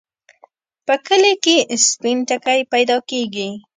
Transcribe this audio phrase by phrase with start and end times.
[0.85, 1.55] په کلي کې
[1.87, 3.49] سپين ټکی پیدا کېږي.